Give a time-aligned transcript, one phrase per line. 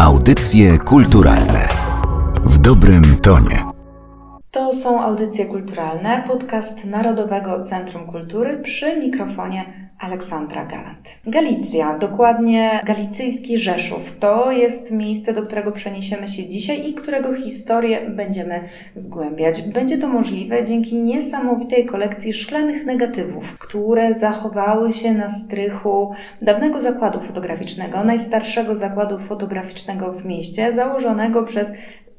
[0.00, 1.68] Audycje kulturalne
[2.44, 3.64] w dobrym tonie.
[4.50, 11.08] To są audycje kulturalne, podcast Narodowego Centrum Kultury przy mikrofonie Aleksandra Galant.
[11.26, 18.10] Galicja, dokładnie galicyjski Rzeszów, to jest miejsce, do którego przeniesiemy się dzisiaj i którego historię
[18.10, 18.60] będziemy
[18.94, 19.62] zgłębiać.
[19.62, 27.20] Będzie to możliwe dzięki niesamowitej kolekcji szklanych negatywów, które zachowały się na strychu dawnego zakładu
[27.20, 31.72] fotograficznego, najstarszego zakładu fotograficznego w mieście, założonego przez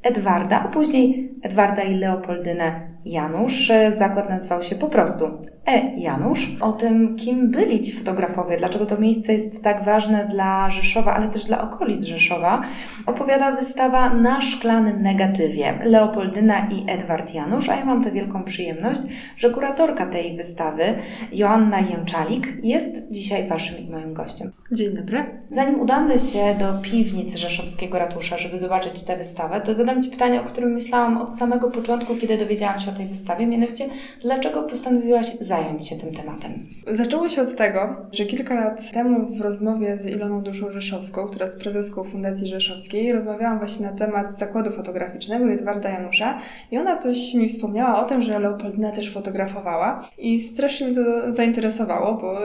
[0.04, 3.72] Edwarda, a później Edwarda i Leopoldynę Janusz.
[3.90, 5.26] Zakład nazywał się po prostu
[5.66, 5.99] E.
[5.99, 6.58] Janusz.
[6.62, 11.27] O tym, kim byli ci fotografowie, dlaczego to miejsce jest tak ważne dla Rzeszowa, ale
[11.27, 12.62] też dla okolic Rzeszowa,
[13.05, 19.02] opowiada wystawa na szklanym negatywie Leopoldyna i Edward Janusz, a ja mam tę wielką przyjemność,
[19.38, 20.84] że kuratorka tej wystawy,
[21.32, 24.52] Joanna Jęczalik, jest dzisiaj Waszym i moim gościem.
[24.71, 25.23] Dzień dobry.
[25.49, 30.41] Zanim udamy się do piwnic Rzeszowskiego Ratusza, żeby zobaczyć tę wystawę, to zadam Ci pytanie,
[30.41, 33.85] o którym myślałam od samego początku, kiedy dowiedziałam się o tej wystawie, mianowicie
[34.21, 36.51] dlaczego postanowiłaś zająć się tym tematem?
[36.93, 41.46] Zaczęło się od tego, że kilka lat temu w rozmowie z Iloną Duszą Rzeszowską, która
[41.46, 46.40] jest prezeską Fundacji Rzeszowskiej, rozmawiałam właśnie na temat zakładu fotograficznego Edwarda Janusza
[46.71, 51.34] i ona coś mi wspomniała o tym, że Leopoldina też fotografowała i strasznie mnie to
[51.34, 52.40] zainteresowało, bo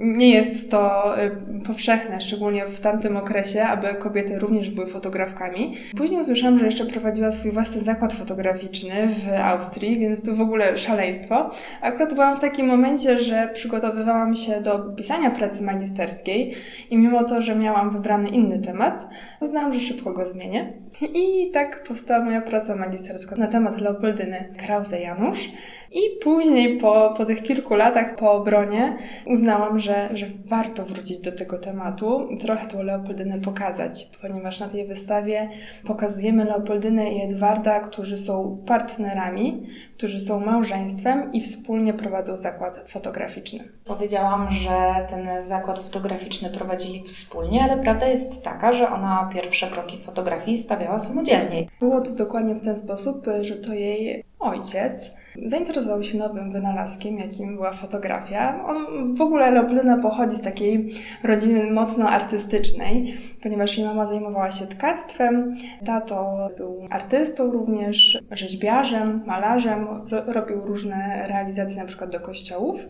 [0.00, 1.30] nie jest to y,
[1.66, 5.74] powszechne, szczególnie w tamtym okresie, aby kobiety również były fotografkami.
[5.96, 10.78] Później usłyszałam, że jeszcze prowadziła swój własny zakład fotograficzny w Austrii, więc to w ogóle
[10.78, 11.50] szaleństwo.
[11.80, 16.54] Akurat byłam w takim momencie, że przygotowywałam się do pisania pracy magisterskiej
[16.90, 19.08] i mimo to, że miałam wybrany inny temat,
[19.40, 20.72] uznałam, że szybko go zmienię.
[21.14, 25.48] I tak powstała moja praca magisterska na temat Leopoldyny Krause-Janusz.
[25.92, 31.32] I później, po, po tych kilku latach po obronie, uznałam, że, że warto wrócić do
[31.32, 35.48] tego tematu, trochę tą Leopoldynę pokazać, ponieważ na tej wystawie
[35.86, 37.80] pokazujemy Leopoldynę i Edwarda,
[38.18, 43.68] są partnerami, którzy są małżeństwem i wspólnie prowadzą zakład fotograficzny.
[43.84, 49.98] Powiedziałam, że ten zakład fotograficzny prowadzili wspólnie, ale prawda jest taka, że ona pierwsze kroki
[49.98, 51.66] fotografii stawiała samodzielnie.
[51.80, 55.10] Było to dokładnie w ten sposób, że to jej ojciec
[55.46, 58.64] Zainteresował się nowym wynalazkiem, jakim była fotografia.
[58.66, 64.66] On w ogóle Leopoldyna pochodzi z takiej rodziny mocno artystycznej, ponieważ jej mama zajmowała się
[64.66, 69.86] tkactwem, tato był artystą również, rzeźbiarzem, malarzem,
[70.26, 72.80] robił różne realizacje na przykład do kościołów.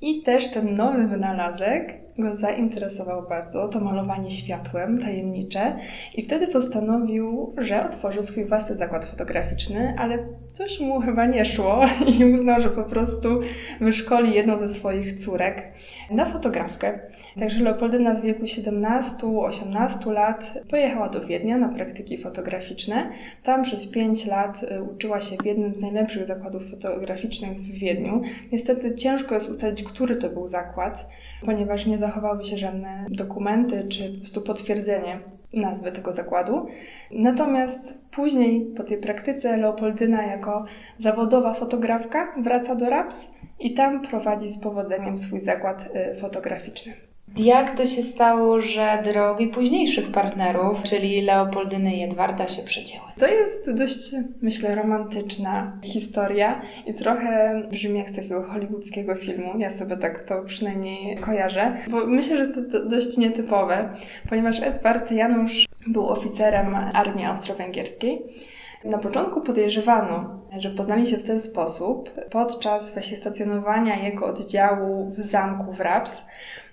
[0.00, 5.76] I też ten nowy wynalazek go zainteresował bardzo, to malowanie światłem tajemnicze,
[6.14, 10.18] i wtedy postanowił, że otworzy swój własny zakład fotograficzny, ale
[10.52, 11.80] coś mu chyba nie szło
[12.18, 13.40] i uznał, że po prostu
[13.80, 15.72] wyszkoli jedną ze swoich córek
[16.10, 16.98] na fotografkę.
[17.38, 23.10] Także Leopoldyna w wieku 17-18 lat pojechała do Wiednia na praktyki fotograficzne.
[23.42, 28.22] Tam przez 5 lat y, uczyła się w jednym z najlepszych zakładów fotograficznych w Wiedniu.
[28.52, 31.08] Niestety ciężko jest ustalić, który to był zakład,
[31.46, 35.20] ponieważ nie zachowały się żadne dokumenty czy po prostu potwierdzenie
[35.54, 36.66] nazwy tego zakładu.
[37.10, 40.64] Natomiast później po tej praktyce Leopoldyna jako
[40.98, 43.30] zawodowa fotografka wraca do RAPS
[43.60, 46.92] i tam prowadzi z powodzeniem swój zakład y, fotograficzny.
[47.36, 53.06] Jak to się stało, że drogi późniejszych partnerów, czyli Leopoldyny i Edwarda, się przecięły?
[53.18, 59.58] To jest dość, myślę, romantyczna historia i trochę brzmi jak z takiego hollywoodzkiego filmu.
[59.58, 63.88] Ja sobie tak to przynajmniej kojarzę, bo myślę, że jest to dość nietypowe,
[64.28, 68.18] ponieważ Edward Janusz był oficerem armii austro-węgierskiej.
[68.86, 75.20] Na początku podejrzewano, że poznali się w ten sposób podczas właśnie stacjonowania jego oddziału w
[75.20, 76.24] zamku w Raps.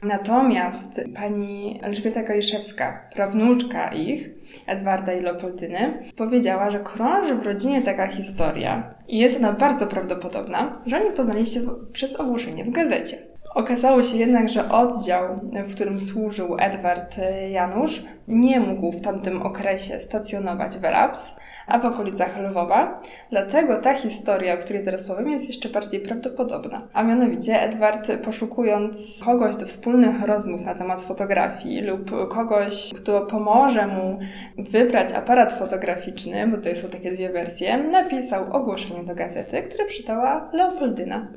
[0.03, 4.29] Natomiast pani Elżbieta Kaliszewska, prawnuczka ich,
[4.67, 10.71] Edwarda i Leopoldyny, powiedziała, że krąży w rodzinie taka historia i jest ona bardzo prawdopodobna,
[10.85, 11.61] że oni poznali się
[11.93, 13.17] przez ogłoszenie w gazecie.
[13.55, 17.15] Okazało się jednak, że oddział, w którym służył Edward
[17.51, 21.35] Janusz, nie mógł w tamtym okresie stacjonować w Raps,
[21.67, 23.01] a w okolicach Lwowa.
[23.31, 26.87] Dlatego ta historia, o której zaraz powiem, jest jeszcze bardziej prawdopodobna.
[26.93, 33.87] A mianowicie Edward, poszukując kogoś do wspólnych rozmów na temat fotografii lub kogoś, kto pomoże
[33.87, 34.19] mu
[34.57, 40.49] wybrać aparat fotograficzny, bo to są takie dwie wersje, napisał ogłoszenie do gazety, które czytała
[40.53, 41.27] Leopoldyna.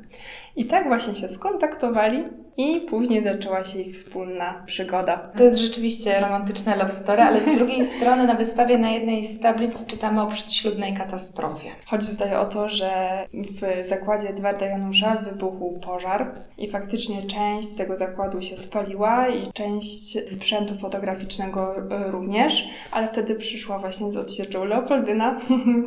[0.55, 2.23] I tak właśnie się skontaktowali
[2.57, 5.17] i później zaczęła się ich wspólna przygoda.
[5.37, 9.39] To jest rzeczywiście romantyczne love story, ale z drugiej strony na wystawie na jednej z
[9.39, 11.69] tablic czytamy o przedślubnej katastrofie.
[11.85, 12.89] Chodzi tutaj o to, że
[13.33, 20.31] w zakładzie Edwarda Janusza wybuchł pożar i faktycznie część tego zakładu się spaliła i część
[20.33, 25.39] sprzętu fotograficznego e, również, ale wtedy przyszła właśnie z odsieczą Leopoldyna,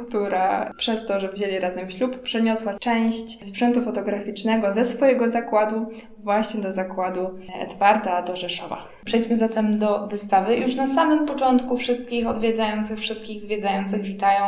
[0.09, 5.87] która przez to, że wzięli razem ślub, przeniosła część sprzętu fotograficznego ze swojego zakładu
[6.23, 8.83] właśnie do zakładu Edwarda do Rzeszowa.
[9.05, 10.57] Przejdźmy zatem do wystawy.
[10.57, 14.45] Już na samym początku wszystkich odwiedzających, wszystkich zwiedzających witają.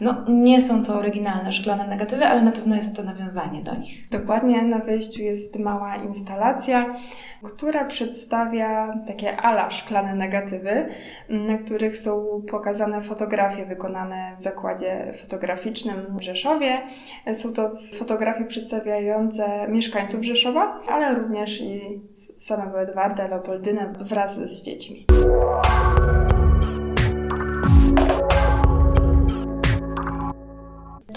[0.00, 4.08] No, nie są to oryginalne szklane negatywy, ale na pewno jest to nawiązanie do nich.
[4.08, 6.96] Dokładnie na wejściu jest mała instalacja,
[7.42, 10.88] która przedstawia takie ala szklane negatywy,
[11.28, 16.78] na których są pokazane fotografie wykonane w zakładzie fotograficznym w Rzeszowie.
[17.32, 22.00] Są to fotografie przedstawiające mieszkańców Rzeszowa, ale również i
[22.36, 25.06] samego Edwarda Leopoldyna wraz z dziećmi.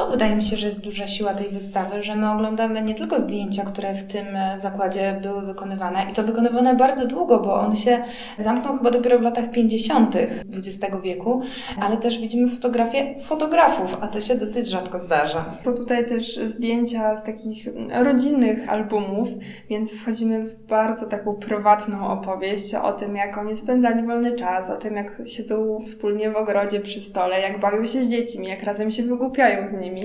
[0.09, 3.19] To wydaje mi się, że jest duża siła tej wystawy, że my oglądamy nie tylko
[3.19, 7.75] zdjęcia, które w tym e, zakładzie były wykonywane i to wykonywane bardzo długo, bo on
[7.75, 8.03] się
[8.37, 10.15] zamknął chyba dopiero w latach 50.
[10.53, 11.41] XX wieku,
[11.81, 15.45] ale też widzimy fotografie fotografów, a to się dosyć rzadko zdarza.
[15.65, 17.67] Są tutaj też zdjęcia z takich
[18.03, 19.29] rodzinnych albumów,
[19.69, 24.75] więc wchodzimy w bardzo taką prywatną opowieść o tym, jak oni spędzali wolny czas, o
[24.75, 28.91] tym, jak siedzą wspólnie w ogrodzie przy stole, jak bawią się z dziećmi, jak razem
[28.91, 29.98] się wygłupiają z nimi.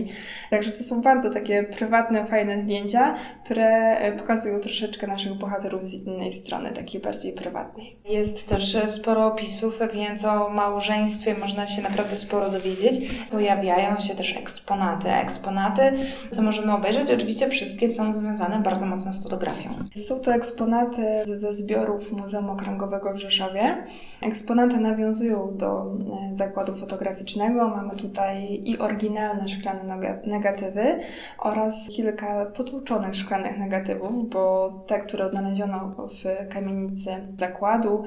[0.51, 3.15] Także to są bardzo takie prywatne, fajne zdjęcia,
[3.45, 7.97] które e, pokazują troszeczkę naszych bohaterów z innej strony, takiej bardziej prywatnej.
[8.05, 13.01] Jest też sporo opisów, więc o małżeństwie można się naprawdę sporo dowiedzieć.
[13.31, 15.09] Pojawiają się też eksponaty.
[15.11, 15.93] Eksponaty,
[16.31, 19.71] co możemy obejrzeć, oczywiście wszystkie są związane bardzo mocno z fotografią.
[19.97, 21.03] Są to eksponaty
[21.37, 23.85] ze zbiorów Muzeum Okręgowego w Rzeszowie.
[24.23, 25.97] Eksponaty nawiązują do
[26.33, 27.69] e, zakładu fotograficznego.
[27.69, 29.84] Mamy tutaj i oryginalne szklane
[30.27, 30.99] negatywy
[31.39, 38.05] oraz kilka potłuczonych szklanych negatywów, bo te, które odnaleziono w kamienicy zakładu,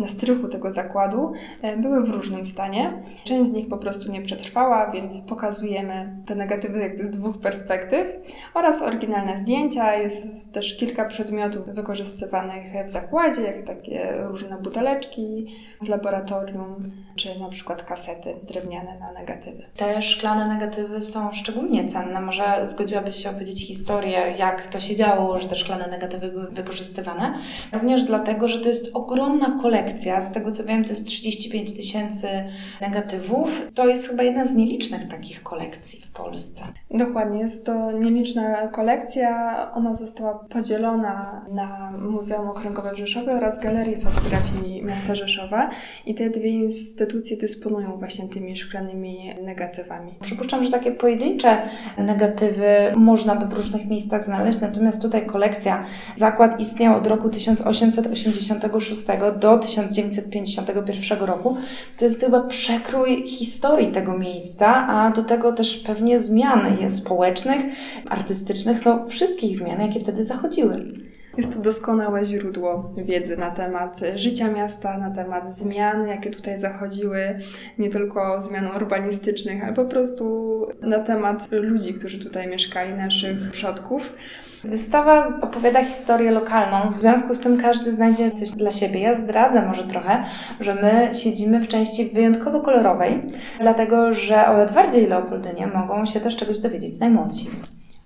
[0.00, 1.32] na strychu tego zakładu
[1.62, 3.02] e, były w różnym stanie.
[3.24, 8.06] Część z nich po prostu nie przetrwała, więc pokazujemy te negatywy jakby z dwóch perspektyw
[8.54, 9.94] oraz oryginalne zdjęcia.
[9.94, 15.46] Jest też kilka przedmiotów wykorzystywanych w zakładzie, jak takie różne buteleczki
[15.80, 19.64] z laboratorium, czy na przykład kasety drewniane na negatywy.
[19.76, 22.20] Te szklane negatywy są szczególnie cenne.
[22.20, 27.34] Może zgodziłabyś się opowiedzieć historię, jak to się działo, że te szklane negatywy były wykorzystywane.
[27.72, 29.89] Również dlatego, że to jest ogromna kolekcja
[30.20, 32.28] Z tego co wiem, to jest 35 tysięcy
[32.80, 33.68] negatywów.
[33.74, 36.62] To jest chyba jedna z nielicznych takich kolekcji w Polsce.
[36.90, 39.56] Dokładnie, jest to nieliczna kolekcja.
[39.74, 45.70] Ona została podzielona na Muzeum Okręgowe w Rzeszowie oraz Galerię Fotografii Miasta Rzeszowa.
[46.06, 50.14] I te dwie instytucje dysponują właśnie tymi szklanymi negatywami.
[50.20, 51.62] Przypuszczam, że takie pojedyncze
[51.98, 55.84] negatywy można by w różnych miejscach znaleźć, natomiast tutaj kolekcja,
[56.16, 59.06] zakład istniał od roku 1886
[59.40, 61.56] do 1900 1951 roku,
[61.98, 67.62] to jest chyba przekrój historii tego miejsca, a do tego też pewnie zmian społecznych,
[68.08, 70.92] artystycznych, no wszystkich zmian, jakie wtedy zachodziły.
[71.36, 77.38] Jest to doskonałe źródło wiedzy na temat życia miasta, na temat zmian, jakie tutaj zachodziły,
[77.78, 84.12] nie tylko zmian urbanistycznych, ale po prostu na temat ludzi, którzy tutaj mieszkali, naszych przodków.
[84.64, 89.00] Wystawa opowiada historię lokalną, w związku z tym każdy znajdzie coś dla siebie.
[89.00, 90.24] Ja zdradzę może trochę,
[90.60, 93.22] że my siedzimy w części wyjątkowo kolorowej,
[93.60, 97.50] dlatego że o Edwardzie i Leopoldynie mogą się też czegoś dowiedzieć najmłodsi.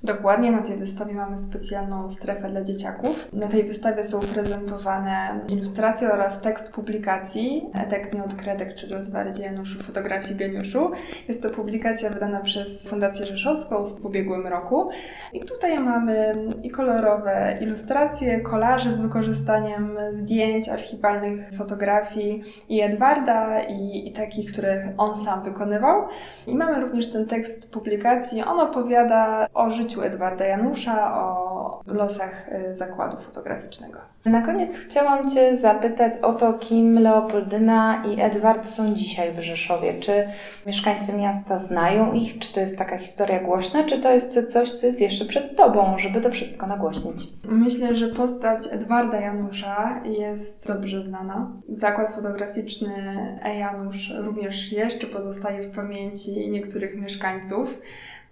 [0.04, 3.28] Dokładnie, na tej wystawie mamy specjalną strefę dla dzieciaków.
[3.32, 9.38] Na tej wystawie są prezentowane ilustracje oraz tekst publikacji Etek nie od kredek, czyli od
[9.38, 10.90] Januszu Fotografii Geniuszu.
[11.28, 14.90] Jest to publikacja wydana przez Fundację Rzeszowską w ubiegłym roku.
[15.32, 24.08] I tutaj mamy i kolorowe ilustracje, kolaże z wykorzystaniem zdjęć, archiwalnych fotografii i Edwarda i,
[24.08, 26.04] i takich, które on sam wykonywał.
[26.46, 28.42] I mamy również ten tekst publikacji.
[28.42, 31.53] On opowiada o życiu Edwarda Janusza, o
[31.87, 33.99] losach y, zakładu fotograficznego.
[34.25, 40.00] Na koniec chciałam Cię zapytać o to, kim Leopoldyna i Edward są dzisiaj w Rzeszowie.
[40.00, 40.28] Czy
[40.66, 42.38] mieszkańcy miasta znają ich?
[42.38, 43.85] Czy to jest taka historia głośna?
[43.85, 47.26] Czy to jest coś, co jest jeszcze przed Tobą, żeby to wszystko nagłośnić?
[47.44, 51.52] Myślę, że postać Edwarda Janusza jest dobrze znana.
[51.68, 52.94] Zakład fotograficzny
[53.42, 53.59] E.
[53.59, 57.78] Janusz również jeszcze pozostaje w pamięci niektórych mieszkańców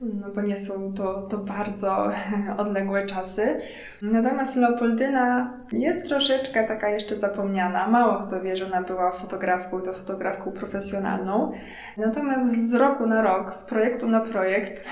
[0.03, 2.11] no bo nie są to, to bardzo
[2.59, 3.22] odległe czasy.
[4.03, 7.89] Natomiast Leopoldyna jest troszeczkę taka jeszcze zapomniana.
[7.89, 11.53] Mało kto wie, że ona była fotografką, to fotografką profesjonalną.
[11.97, 14.85] Natomiast z roku na rok, z projektu na projekt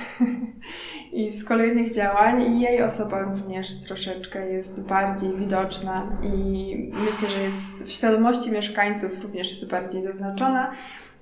[1.13, 7.85] i z kolejnych działań, jej osoba również troszeczkę jest bardziej widoczna i myślę, że jest
[7.87, 10.71] w świadomości mieszkańców również jest bardziej zaznaczona.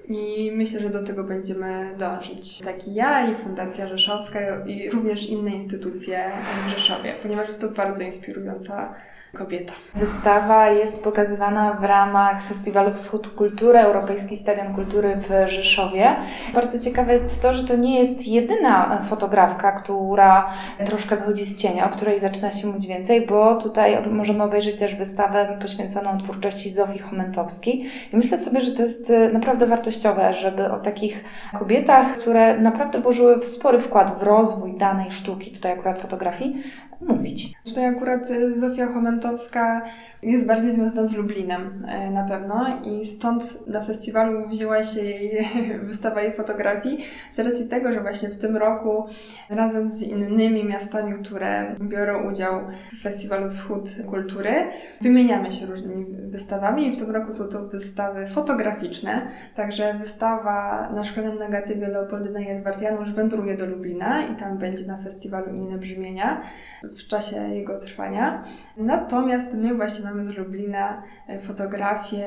[0.09, 2.59] I myślę, że do tego będziemy dążyć.
[2.59, 6.33] Tak i ja, i Fundacja Rzeszowska, i również inne instytucje
[6.67, 8.95] w Rzeszowie, ponieważ jest to bardzo inspirująca
[9.35, 9.73] kobieta.
[9.95, 16.17] Wystawa jest pokazywana w ramach Festiwalu Wschód Kultury, Europejski Stadion Kultury w Rzeszowie.
[16.55, 20.50] Bardzo ciekawe jest to, że to nie jest jedyna fotografka, która
[20.87, 24.95] troszkę wychodzi z cienia, o której zaczyna się mówić więcej, bo tutaj możemy obejrzeć też
[24.95, 27.87] wystawę poświęconą twórczości Zofii Chomentowskiej.
[28.12, 29.67] I myślę sobie, że to jest e, naprawdę
[29.99, 31.25] wartościowe, żeby o takich
[31.59, 36.62] kobietach, które naprawdę włożyły spory wkład w rozwój danej sztuki, tutaj akurat fotografii,
[37.00, 37.52] mówić.
[37.64, 39.83] Tutaj akurat y, Zofia Chomentowska
[40.23, 45.47] jest bardziej związana z Lublinem y, na pewno i stąd na festiwalu wzięła się jej
[45.88, 46.99] wystawa jej fotografii
[47.33, 49.07] z racji tego, że właśnie w tym roku
[49.50, 52.61] razem z innymi miastami, które biorą udział
[52.93, 54.52] w Festiwalu Wschód Kultury,
[55.00, 59.26] wymieniamy się różnymi wystawami i w tym roku są to wystawy fotograficzne,
[59.57, 64.97] także wystawa na szklanym negatywie Leopoldyna Edward Janusz wędruje do Lublina i tam będzie na
[64.97, 66.40] festiwalu Inne Brzmienia
[66.83, 68.45] w czasie jego trwania.
[68.76, 72.26] Natomiast my właśnie mamy z Lublina e, fotografie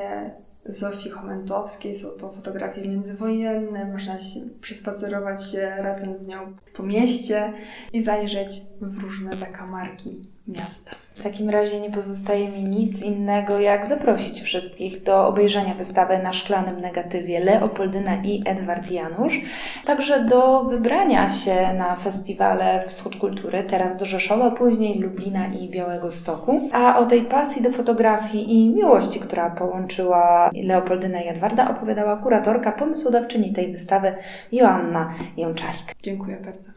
[0.66, 1.96] Zofii Chomentowskiej.
[1.96, 3.84] Są to fotografie międzywojenne.
[3.92, 7.52] Można się przespacerować się razem z nią po mieście
[7.92, 10.92] i zajrzeć w różne zakamarki miasta.
[11.14, 16.32] W takim razie nie pozostaje mi nic innego, jak zaprosić wszystkich do obejrzenia wystawy na
[16.32, 19.40] szklanym negatywie Leopoldyna i Edward Janusz,
[19.84, 26.12] także do wybrania się na festiwale Wschód Kultury, teraz do Rzeszowa, później Lublina i Białego
[26.12, 26.68] Stoku.
[26.72, 32.72] A o tej pasji do fotografii i miłości, która połączyła Leopoldynę i Edwarda, opowiadała kuratorka,
[32.72, 34.14] pomysłodawczyni tej wystawy
[34.52, 35.94] Joanna Jączalik.
[36.02, 36.70] Dziękuję bardzo.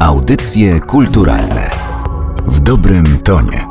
[0.00, 1.83] Audycje kulturalne
[2.64, 3.63] dobrym tonie.